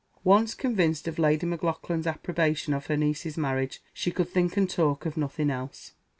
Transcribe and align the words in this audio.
Once 0.23 0.55
convinced 0.55 1.07
of 1.07 1.19
Lady 1.19 1.45
Maclaughlan's 1.45 2.07
approbation 2.07 2.73
of 2.73 2.87
her 2.87 2.97
niece's 2.97 3.37
marriage 3.37 3.83
she 3.93 4.09
could 4.09 4.29
think 4.29 4.57
and 4.57 4.67
talk 4.67 5.05
of 5.05 5.15
nothing 5.15 5.51
else. 5.51 5.93